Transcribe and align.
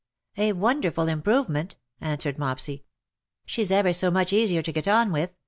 ^'A 0.35 0.53
wonderful 0.53 1.05
improvement/^ 1.05 1.75
answered 1.99 2.37
Mopsy." 2.39 2.85
She^s 3.47 3.69
ever 3.69 3.93
so 3.93 4.09
much 4.09 4.33
easier 4.33 4.63
to 4.63 4.71
get 4.73 4.87
on 4.87 5.11
with. 5.11 5.35